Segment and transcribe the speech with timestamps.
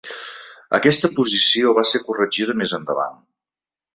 [0.77, 3.23] Aquesta posició va ser corregida més endavant.